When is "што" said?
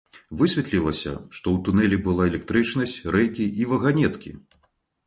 1.35-1.45